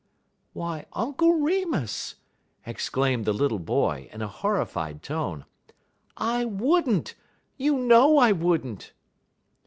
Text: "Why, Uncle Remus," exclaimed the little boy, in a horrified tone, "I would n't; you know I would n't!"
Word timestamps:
"Why, 0.53 0.87
Uncle 0.93 1.33
Remus," 1.35 2.15
exclaimed 2.65 3.23
the 3.25 3.33
little 3.33 3.59
boy, 3.59 4.09
in 4.11 4.23
a 4.23 4.27
horrified 4.27 5.03
tone, 5.03 5.45
"I 6.17 6.43
would 6.43 6.89
n't; 6.89 7.13
you 7.57 7.77
know 7.77 8.17
I 8.17 8.31
would 8.31 8.65
n't!" 8.65 8.93